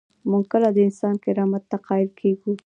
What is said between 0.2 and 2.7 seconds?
موږ کله د انسان کرامت ته قایل کیږو؟